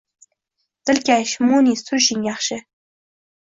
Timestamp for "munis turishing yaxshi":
1.45-2.61